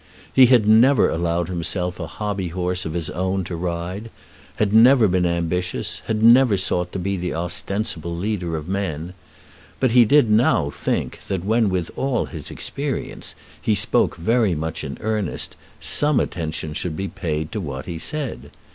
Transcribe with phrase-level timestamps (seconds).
[0.33, 4.09] He had never allowed himself a hobby horse of his own to ride,
[4.55, 9.13] had never been ambitious, had never sought to be the ostensible leader of men.
[9.79, 14.83] But he did now think that when, with all his experience, he spoke very much
[14.83, 18.49] in earnest, some attention should be paid to what he said.